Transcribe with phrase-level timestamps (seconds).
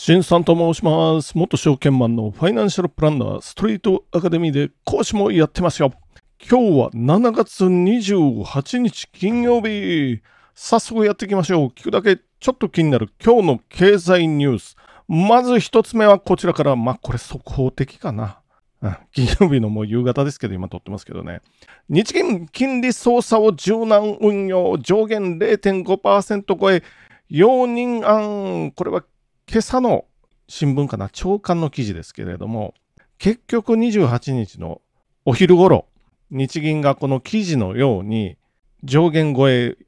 [0.00, 1.36] 新さんと申します。
[1.36, 5.92] 元証券マンのファイナンシャルプランナーストリートアカデミーで講師もやってますよ。
[6.40, 10.22] 今日は7月28日金曜日。
[10.54, 11.66] 早速やっていきましょう。
[11.70, 14.76] 聞くだけちょっと気になる今日の経済ニュース。
[15.08, 18.38] まず一つ目はこちらから、まあこれ速報的かな。
[19.12, 21.40] 金曜日のもう夕方ですけど、今撮ってますけどね。
[21.88, 26.84] 日銀金利操作を柔軟運用、上限0.5%超え、
[27.28, 29.02] 容認案、これは
[29.50, 30.04] 今朝の
[30.46, 32.74] 新聞かな、朝刊の記事ですけれども、
[33.16, 34.82] 結局28日の
[35.24, 35.86] お昼頃、
[36.30, 38.36] 日銀がこの記事のように
[38.84, 39.78] 上限超え、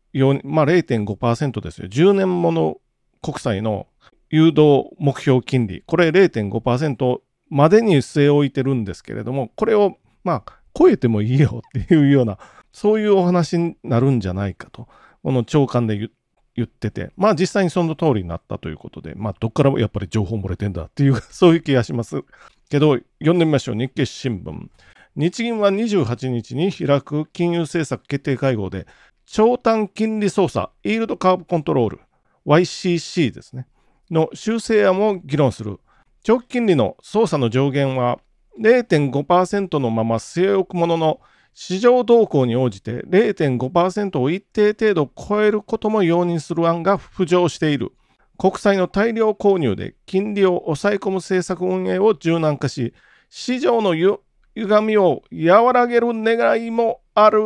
[0.45, 1.89] まあ、0.5%ですよ。
[1.89, 2.79] 10年もの
[3.21, 3.87] 国債の
[4.31, 7.19] 誘導目標金利、これ0.5%
[7.51, 12.39] までに据え置いてるんですけれども、これをまあ超えてもいいよっていうような、
[12.73, 14.89] そういうお話になるんじゃないかと、
[15.23, 16.09] この長官で
[16.57, 22.23] 言ってて、まあ実際にその通りになったということで、まあどっからもやっぱり情報漏れてんだっていう、 そういう気がします
[22.69, 23.75] けど、読んでみましょう。
[23.77, 24.69] 日経新聞。
[25.17, 28.87] 日銀は28日に開く金融政策決定会合で、
[29.27, 32.01] 長短金利操作、イールドカーブコントロール、
[32.47, 33.67] YCC ですね、
[34.11, 35.79] の修正案を議論する。
[36.23, 38.21] 長期金利の操作の上限は
[38.61, 41.21] 0.5%のまま据え置くものの、
[41.53, 47.93] 市場動向に応じて0.5%を一定程度超えることも容認する案が浮上している。
[48.39, 52.95] 国債の大量購入で金利を抑え込む政策運営を柔軟化し、
[53.29, 54.21] 市場のゆ
[54.55, 57.41] 歪みを和らげる願いもある。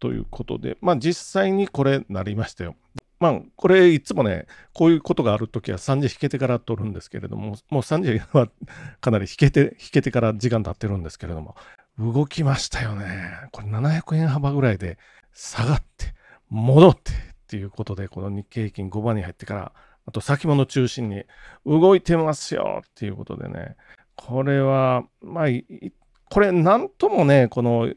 [0.00, 2.74] ということで、まあ実際にこれなりましたよ。
[3.20, 8.48] まあこれいつもね、こういうことがあるときは3時引けてから取るんですけれども、もう3時は
[9.00, 11.54] かなり引けて、引けてから時間経ってるんですけれども、
[11.98, 13.30] 動きましたよね。
[13.52, 14.98] これ700円幅ぐらいで
[15.34, 16.14] 下がって、
[16.48, 17.14] 戻ってっ
[17.48, 19.72] ていうことで、この日経平均5番に入ってから、
[20.06, 21.24] あと先物中心に
[21.64, 23.76] 動いてますよっていうことでね、
[24.16, 25.46] これは、まあ、
[26.30, 27.92] これなんともね、この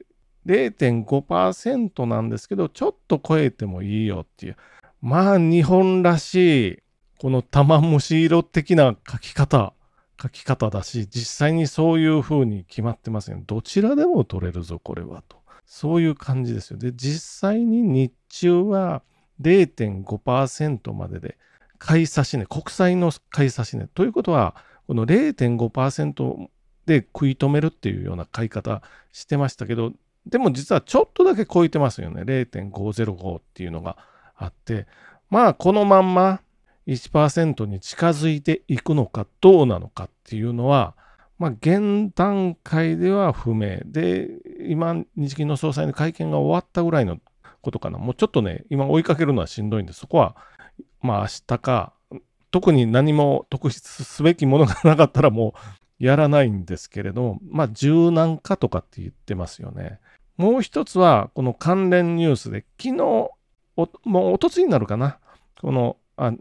[0.46, 4.58] 0.5%なんですけど、ちょっと超えてもいいよっていう。
[5.02, 6.80] まあ、日本らしい、
[7.20, 9.74] この玉虫色的な書き方。
[10.22, 13.42] 書き方だし、実際にそういう風に決まってますよ。
[13.46, 15.38] どちらでも取れるぞ、これはと。
[15.66, 16.80] そういう感じですよ。
[16.80, 19.02] で、実際に日中は
[19.42, 21.38] 0.5%までで
[21.78, 23.88] 買い差し値、国債の買い差し値。
[23.88, 24.56] ということは、
[24.88, 26.48] この0.5%
[26.86, 29.92] で食い止めるっていうような買い方してましたけど、
[30.26, 32.22] でも実はちょっとだけ超えてますよね。
[32.22, 33.98] 0.505っていうのが
[34.36, 34.88] あって、
[35.30, 36.42] まあこのまんま
[36.88, 40.96] 1%に近づいていくのかどうなのかっていうのは、
[41.38, 44.30] まあ現段階では不明で、
[44.70, 47.18] 今日銀の総裁の会見が終わったぐらいの
[47.62, 47.98] ことかな。
[47.98, 50.36] もうちょっとね、今追いかけるのはしんどいんで、そこは
[51.02, 51.94] まあ明日か、
[52.52, 55.56] 特に何も特筆すべきものがなかったらも
[56.00, 60.00] うやらないんですけれども、まあ柔軟化とかって言ってますよね。
[60.38, 63.02] もう一つは、この関連ニュースで、昨日、
[63.78, 65.20] おもうおとつになるかな。
[65.62, 66.34] この、あ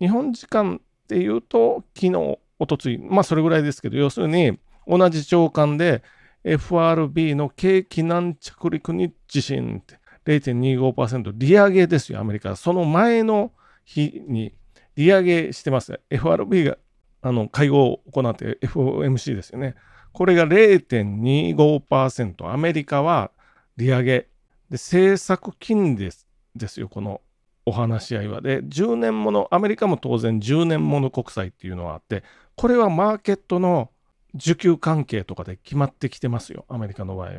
[0.00, 6.02] 日本時間で言うと、昨日、おとつい、まあそれぐらいですけど、要するに、同じ長官で
[6.42, 12.56] FRB の景気難着陸に自信って、0.25%利上げですよ、アメリカ。
[12.56, 13.52] その前の
[13.84, 14.54] 日に
[14.96, 16.00] 利上げしてます。
[16.10, 16.76] FRB が
[17.22, 19.74] あの会合を行って FOMC ですよね。
[20.12, 22.50] これが0.25%。
[22.50, 23.30] アメリカは
[23.76, 24.28] 利上げ。
[24.70, 27.20] で、政策金利ですですよ、この
[27.70, 28.40] お話し合いは。
[28.40, 32.24] で、10年もの、アメリカも当然10年もの国債っていうのはあって、
[32.56, 33.90] これはマーケットの
[34.34, 37.30] 需給関係とかで決まってきてますよ、アメリカの場合。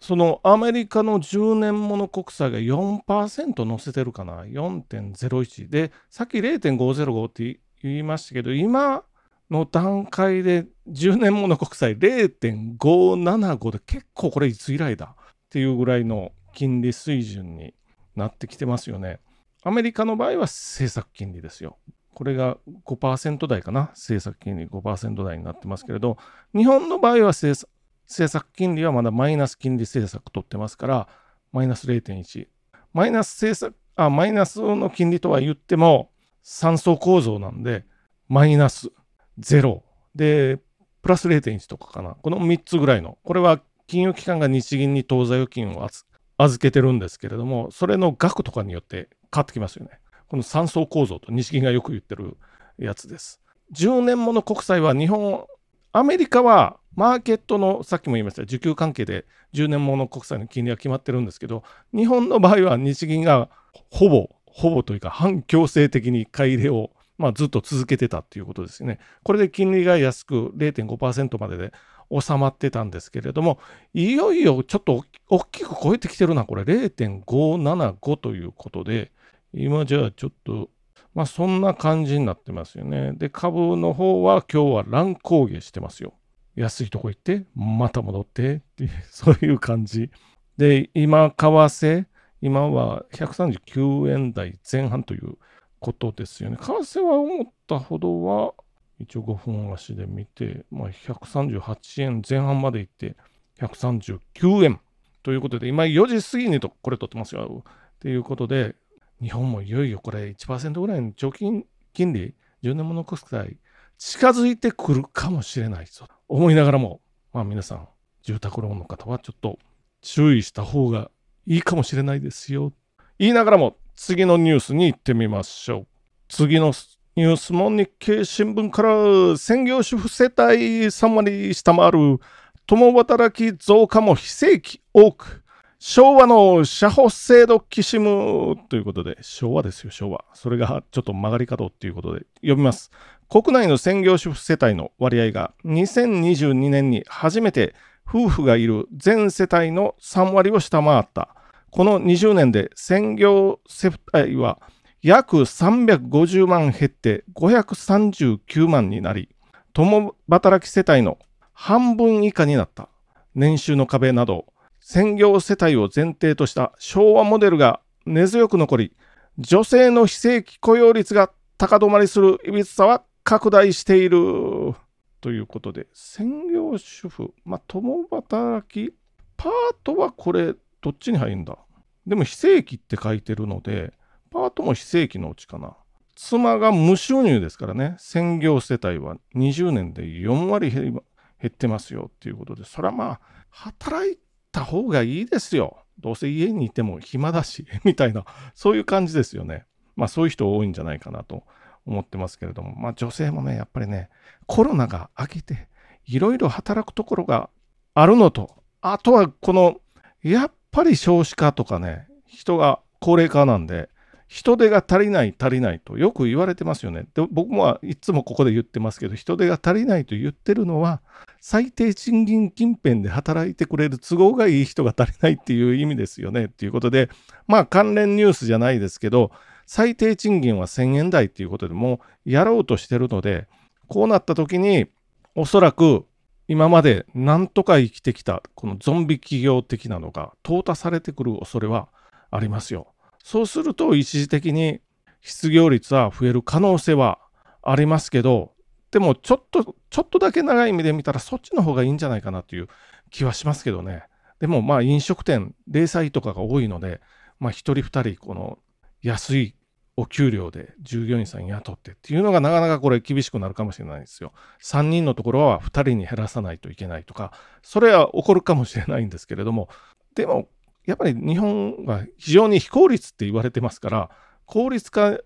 [0.00, 5.68] そのアメリカの10年もの国債が4%乗せてるかな、4.01。
[5.68, 9.02] で、さっき0.505って言いましたけど、今
[9.50, 17.74] の段階で10年もの国債0.575で結構これいつ以来だっていうぐらいの金利水準に
[18.14, 19.18] なってきてますよね。
[19.62, 21.78] アメリカの場合は政策金利ですよ。
[22.14, 23.90] これが5%台かな。
[23.92, 26.16] 政策金利5%台になってますけれど、
[26.54, 27.66] 日本の場合は政
[28.06, 31.08] 策金利はまだマイナス金利政策取ってますから、
[31.52, 32.48] マイナス0.1。
[32.92, 36.10] マイナス政策、あ、マイナスの金利とは言っても、
[36.44, 37.84] 3層構造なんで、
[38.28, 38.90] マイナス
[39.38, 39.82] 0。
[40.14, 40.58] で、
[41.02, 42.10] プラス0.1とかかな。
[42.14, 43.18] この3つぐらいの。
[43.22, 45.88] これは金融機関が日銀に当座預金を
[46.36, 49.92] 預けてるんですけれども、それの額とかによって変わってきますよね。
[50.28, 52.36] この3層構造と日銀がよく言ってる
[52.78, 53.40] やつです。
[53.72, 55.46] 10年もの国債は日本、
[55.92, 61.62] アメリカはマーケットの、さっきも言いました、需給関係で10年もの国債の金利は決まってるんですけど、
[61.94, 63.48] 日本の場合は日銀が
[63.90, 66.90] ほぼ、ほぼというか反強制的に買い入れを
[67.20, 68.98] まあ、ずっと続けてたっていうことですよね。
[69.24, 71.72] これで金利が安く0.5%までで
[72.18, 73.58] 収まってたんですけれども、
[73.92, 79.12] いよいよちょっと大きく超えてきてるな、これ0.575ということで、
[79.52, 80.70] 今じゃあちょっと、
[81.14, 83.12] まあそんな感じになってますよね。
[83.14, 86.14] で、株の方は今日は乱高下してますよ。
[86.56, 90.10] 安いとこ行って、また戻ってっていう、 そういう感じ。
[90.56, 92.06] で、今、為替、
[92.42, 95.36] 今は139円台前半という
[95.78, 96.56] ことですよね。
[96.56, 98.54] 為替は思ったほどは、
[98.98, 103.16] 一応5分足で見て、まあ、138円前半まで行って、
[103.58, 104.80] 139円
[105.22, 107.64] ということで、今4時過ぎにとこれ取ってますよ。
[108.00, 108.74] ということで、
[109.22, 111.44] 日本もいよいよこれ1%ぐらいの長期
[111.92, 113.58] 金利、10年物国債、
[113.98, 115.02] 近づいてくる。
[115.02, 117.00] かもしれないと思いながらも、
[117.32, 117.88] まあ皆さん、
[118.22, 119.58] 住宅ローンの方はちょっと
[120.00, 121.10] 注意した方が
[121.46, 122.72] いいかもしれないですよ。
[123.18, 125.86] 言いながらも、次のニュースに行ってみましょう。
[126.28, 126.72] 次の
[127.16, 132.18] ニュースも日経新聞から専業主婦世帯3割下回る。
[132.66, 135.42] 共働き増加も非正規多く
[135.82, 140.26] 昭和の社保制度きしむということで昭和ですよ昭和。
[140.34, 142.90] それがちょっと曲がり角ということで読みます。
[143.30, 147.74] 国内の専業主婦世帯の割合が2022年に初めて
[148.06, 151.34] 夫婦がいる全世帯の3割を下回った。
[151.70, 154.60] この20年で専業世帯は
[155.00, 159.30] 約350万減って539万になり、
[159.72, 161.16] 共働き世帯の
[161.54, 162.90] 半分以下になった。
[163.34, 164.44] 年収の壁など、
[164.92, 168.92] 専業世帯を前提とした昭和モデルが根強く残り、
[169.38, 174.74] 女性の非正規雇用率が高止まりするいびつさは拡大している。
[175.20, 178.92] ということで、専業主婦、まあ、共働き、
[179.36, 179.52] パー
[179.84, 181.56] トはこれ、どっちに入るんだ？
[182.04, 183.92] でも非正規って書いてるので、
[184.32, 185.76] パートも非正規のうちかな。
[186.16, 191.00] 妻が無収入ですからね、専業世帯は20年で4割減
[191.46, 193.20] ってますよっていうことで、それはまあ、
[193.50, 194.18] 働い
[194.52, 195.84] た方がいいですよ。
[195.98, 198.24] どうせ家にいても暇だし、 みたいな、
[198.54, 199.66] そういう感じですよね。
[199.96, 201.44] まあそういう人多いんじゃないかなと
[201.86, 204.08] 思ってますけれども、まあ女性もね、やっぱりね、
[204.46, 205.68] コロナが明けて、
[206.06, 207.50] いろいろ働くところが
[207.94, 209.80] あるのと、あとはこの、
[210.22, 213.90] やっぱり少子化とかね、人が高齢化なんで、
[214.30, 217.04] 人手が足りない足りないとよく言われてますよね。
[217.14, 221.02] で僕もいつもここで言ってますけど、人手が足りないと言ってるのは、
[221.40, 226.44] 最低賃金近辺で働いてくれる都合がいい人が足りないっていう意味ですよね。
[226.44, 227.10] っていうことで、
[227.48, 229.32] まあ関連ニュースじゃないですけど、
[229.66, 233.48] 最低賃金は1000円台っていうことでもうやろうとしてるので、
[233.88, 234.86] こうなった時に、
[235.34, 236.06] おそらく
[236.46, 241.88] 今まで何とか生きてきたこのゾンビ企業的なのが淘汰されてくる恐れは
[242.30, 242.92] ありますよ。
[243.22, 244.80] そうすると一時的に
[245.20, 247.18] 失業率は増える可能性は
[247.62, 248.52] ありますけど、
[248.90, 252.68] でもちょっと、ちょっとだけ長い目で見たらそっちの方がいいんじゃないかなという
[253.10, 254.04] 気はしますけどね。
[254.40, 257.00] でもまあ飲食店、零細とかが多いので、
[257.38, 258.58] まあ一人二人この
[259.02, 259.54] 安い
[259.96, 264.32] お給料で従業員さん雇ってっていうのがなかなかこれ厳しくなるかもしれないですよ。
[264.62, 267.32] 3人のところは2人に減らさないといけないとか、
[267.62, 269.68] それは起こるかもしれないんですけれども、
[270.14, 270.48] でも
[270.90, 274.10] やっぱり日本は非常に非効率って言われてますから、
[274.44, 275.18] 効率化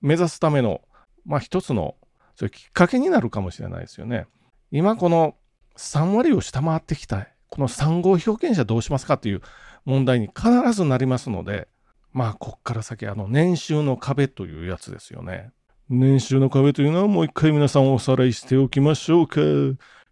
[0.00, 0.82] 目指すための、
[1.24, 1.94] まあ一つの
[2.34, 4.26] それきっかけになるかもしれないですよね。
[4.72, 5.36] 今この
[5.76, 9.42] 3割を下回ってきた、この産後表現者どうしますかっていう
[9.84, 11.68] 問題に必ずなりますので、
[12.12, 15.50] まあこっから先あの年収の壁というやつですよね。
[15.88, 19.40] 年収の壁というのはもう一回皆さんおさらいしておきましょうか。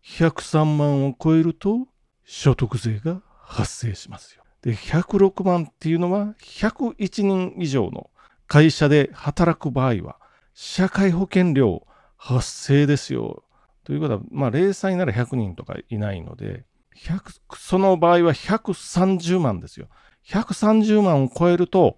[0.05, 1.89] 103万を超えると
[2.25, 4.40] 所得税が発生しますよ。
[4.63, 8.11] で、106万っていうのは、101人以上の
[8.47, 10.17] 会社で働く場合は、
[10.55, 11.87] 社会保険料
[12.17, 13.43] 発生ですよ。
[13.85, 16.65] ということは、まあ、零細なら100人とかいないので、
[17.57, 19.89] その場合は130万ですよ。
[20.27, 21.97] 130万を超えると、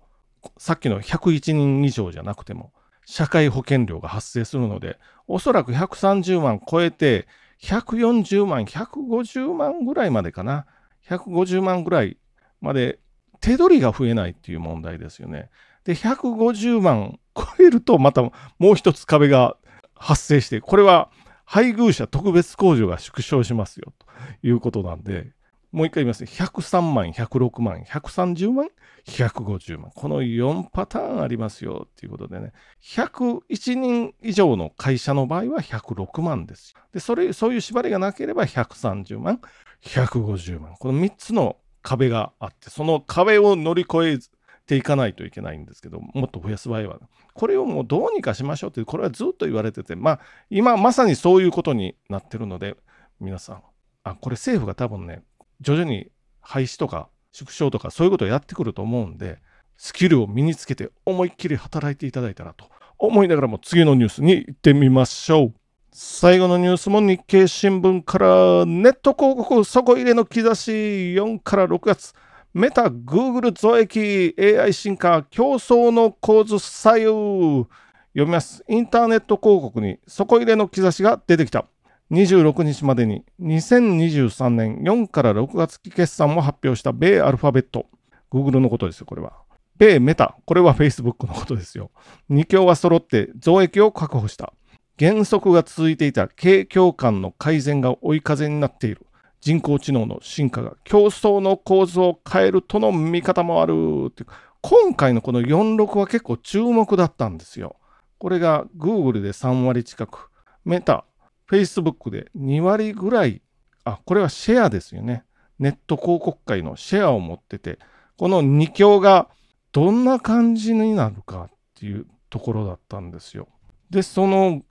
[0.58, 2.72] さっきの101人以上じゃなくても、
[3.04, 7.26] 社会保険料が発生するので、おそらく130万超えて、
[7.60, 10.66] 140万、150万ぐらいまでかな。
[11.08, 12.16] 150万ぐらい
[12.62, 12.98] まで
[13.40, 15.50] 手取りが増えないっていう問題ですよね。
[15.84, 19.56] で、150万超えるとまたもう一つ壁が
[19.94, 21.10] 発生して、これは
[21.44, 24.06] 配偶者特別控除が縮小しますよと
[24.46, 25.32] いうことなんで、
[25.72, 26.30] もう一回言いますね。
[26.30, 28.68] 103万、106万、130万、
[29.06, 29.90] 150万。
[29.94, 32.52] この4パターンありますよっていうことでね。
[32.82, 39.40] 101人以上の会社の場合は106万ですで、それ、そういう縛りがなければ130万、
[39.82, 40.74] 150万。
[40.78, 44.18] この3つの壁があって、その壁を乗り越え
[44.66, 47.00] ていかないといけないんですけど、もっと増やす場合は。
[47.34, 50.20] これをもうどうにかしましょうって、これはずっと言われてて、まあ、
[50.50, 52.76] 今まさにそういうことになってるので、
[53.20, 53.62] 皆さん、
[54.04, 55.22] あ、これ政府が多分ね、
[55.60, 56.10] 徐々に
[56.40, 59.38] 廃止とか縮小とかそういうことをやってくると思うんで、
[59.76, 62.66] スキルを身につけて思いっきり働いていただいたらと
[62.98, 65.61] 思いながらも次のニュースに行ってみましょう。
[65.94, 68.26] 最後のニュースも日経新聞から
[68.64, 72.14] ネット広告底入れの兆し4から6月
[72.54, 77.66] メタ、グーグル増益、AI 進化、競争の構図左右。
[78.14, 78.64] 読みます。
[78.68, 81.66] インターネット広告に底入れの兆しが出てきた。
[82.10, 87.86] 26日までに2023年4から6月期決算も発表した米アルファベット。
[88.30, 89.32] Google のことですよ、これは。
[89.76, 91.90] 米メタ、これは Facebook のことですよ。
[92.30, 94.54] 2強は揃って増益を確保した。
[94.96, 99.06] 減速が続いていた景況感の改善が追い風になっている。
[99.40, 104.24] 人工知能の進化が競争の構図を変えるとの見方もあるって
[104.60, 107.76] 今回のこの46は結構注目だったんですよ。
[108.18, 110.30] これが Google で3割近く、
[110.64, 111.04] メタ、
[111.50, 113.42] Facebook で2割ぐらい、
[113.82, 115.24] あ、これはシェアですよね。
[115.58, 117.80] ネット広告界のシェアを持ってて、
[118.16, 119.28] この2強が
[119.72, 123.48] どんな感じになるかっていうところだったんですよ。
[123.90, 124.62] で、その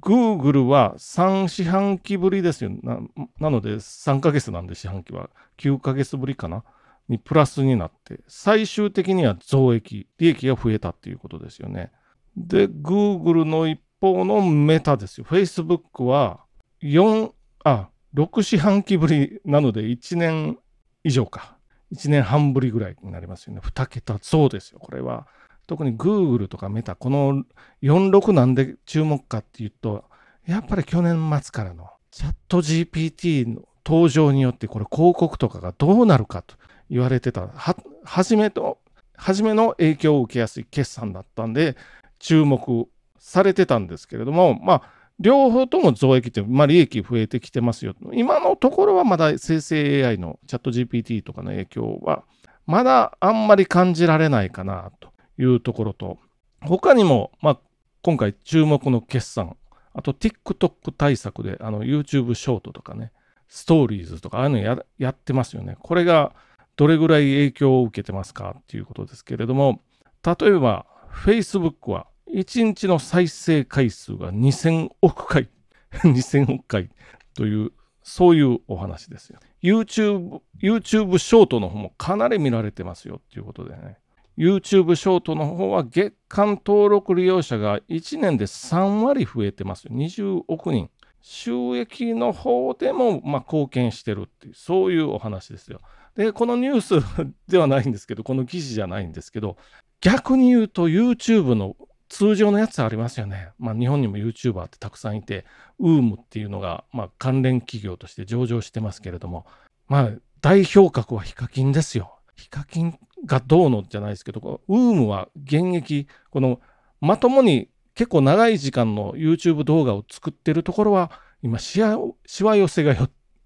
[0.00, 2.98] Google は3四半期ぶりですよな。
[3.38, 6.64] なので3ヶ月なんで四半期は9ヶ月ぶりかな？
[7.08, 11.92] にプラスになって、最終的には増益、利益が増えたっていうことですよね。
[12.34, 15.26] で、Google の一方のメタですよ。
[15.28, 16.40] Facebook は
[16.82, 17.30] 4、
[17.62, 20.58] あ、6四半期ぶりなので1年
[21.02, 21.58] 以上か。
[21.92, 23.60] 1年半ぶりぐらいになりますよね。
[23.62, 25.26] 2桁増ですよ、これは。
[25.66, 27.44] 特に Google とかメタ、この
[27.82, 30.04] 46なんで注目かっていうと、
[30.46, 36.54] やっぱり去年末からのチャット GPT の登場によってこれ広告とかがどうなるかと
[36.90, 38.78] 言われてた、は、初めと、
[39.16, 41.76] 初めの影響を受けやすい決算だったんで、
[42.18, 42.86] 注目
[43.18, 44.82] されてたんですけれども、まあ、
[45.20, 47.94] 両方とも増益って、まあ、利益増えてきてますよ。
[48.12, 52.24] 今のところはまだ生成 AI のチャット GPT とかの影響は、
[52.66, 56.18] まだあんまり感じられないかなというところと、
[56.60, 57.58] 他にも、まあ、
[58.02, 59.56] 今回注目の決算、
[59.92, 63.12] あと TikTok 対策で YouTube ショートとかね、
[63.48, 65.76] ストーリーズとかああいうのややってますよね。
[65.80, 66.32] これが
[66.76, 69.80] どれぐらい影響を受けてますかっていうことですけれども、
[70.24, 70.86] 例えば
[71.24, 75.48] Facebook は1日の再生回数が2000億回、
[76.02, 76.90] 2000億回
[77.34, 77.72] という、
[78.02, 79.38] そういうお話ですよ。
[79.62, 83.98] YouTube、YouTube ショートの方もかなり見られてますよっていうことでね。
[84.36, 89.88] YouTube ショートの方は月間登録利用者が1年で3割増えてます。
[89.88, 90.90] 20億人。
[91.26, 95.80] 収益の方でもま貢献してるっていう、そういうお話ですよ。
[96.16, 99.56] で、このニュースではないんですけど、この記事じゃないんですけど、
[100.02, 101.76] 逆に言うと YouTube の
[102.10, 103.48] 通常のやつありますよね。
[103.58, 105.46] まあ日本にも YouTuber ってたくさんいて、
[105.80, 109.46] UM っていうのがま関連企業として上場してますけれども、
[109.88, 110.10] まあ
[110.42, 112.18] 代表格はヒカキンですよ。
[112.36, 116.60] ヒカキンがどうのじゃないですけど、ウームは現役、この
[117.00, 121.10] まともに結構長い時間の YouTube 動画を作ってるところは、
[121.42, 122.92] 今しわ、しわ寄せが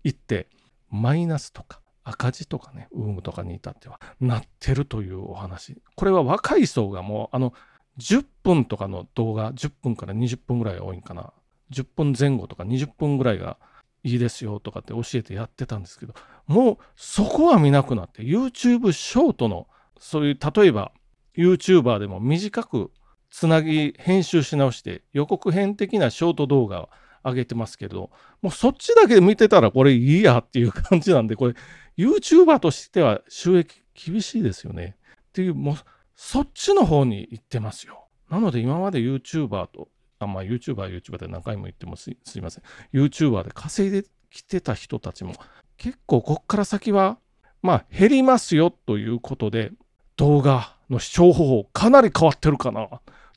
[0.05, 0.49] いって、
[0.91, 5.83] マイナスとか赤字とかね、ウームとかに至ってはなってるというお話。
[5.95, 7.53] これは若い層がもう、あの、
[7.99, 11.33] 10分とかの動画、10分から20分ぐらい多いんかな。
[11.71, 13.59] 10分前後とか20分ぐらいが
[14.03, 16.15] いいですよとかって教えてやってたんですけど、
[16.49, 20.93] もうそこは見なくなって、YouTube ショートの、そういう、例えば
[21.37, 22.91] YouTuber でも短く
[23.31, 26.89] つなぎ、編集し直して予告編的なショート動画を
[27.23, 31.55] 上げてますけど、もうそっちだけ見てたらこれいいやっていう感じなんで、これ
[31.99, 34.97] YouTuber としては収益厳しいですよね。
[35.29, 35.77] っていう、もう
[36.17, 38.07] そっちの方に行ってますよ。
[38.31, 39.89] なので今まで YouTuber と
[40.19, 42.65] あまあ YouTuber、YouTuber で何回も言ってもすいません。
[42.93, 45.35] YouTuber で稼いできてた人たちも
[45.79, 47.19] 結構こっから先は、
[47.63, 49.73] まあ減りますよということで、
[50.17, 52.89] 動画の視聴方法かなり変わってるかな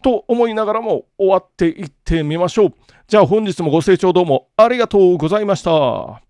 [0.02, 2.74] と思いながらも終わっていってみましょう。
[3.08, 6.22] じゃあ本日もご清聴どうもありがとうございました。